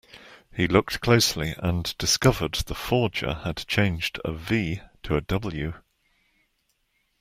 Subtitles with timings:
[0.51, 5.73] He looked closely and discovered the forger had changed a V to a W.